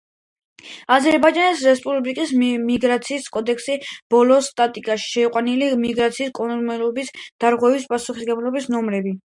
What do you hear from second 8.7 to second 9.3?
ნორმები.